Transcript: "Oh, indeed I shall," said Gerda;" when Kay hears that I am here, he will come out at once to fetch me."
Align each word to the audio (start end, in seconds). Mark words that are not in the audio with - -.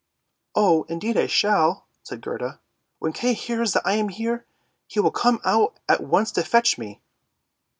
"Oh, 0.55 0.81
indeed 0.89 1.15
I 1.15 1.27
shall," 1.27 1.85
said 2.01 2.21
Gerda;" 2.23 2.59
when 2.97 3.13
Kay 3.13 3.33
hears 3.33 3.73
that 3.73 3.85
I 3.85 3.93
am 3.97 4.09
here, 4.09 4.47
he 4.87 4.99
will 4.99 5.11
come 5.11 5.39
out 5.45 5.77
at 5.87 6.01
once 6.01 6.31
to 6.31 6.43
fetch 6.43 6.79
me." 6.79 7.03